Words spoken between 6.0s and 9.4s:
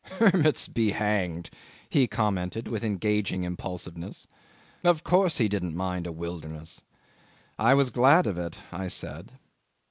a wilderness.... "I was glad of it," I said.